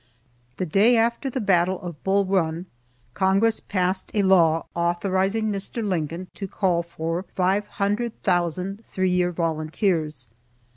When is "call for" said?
6.47-7.21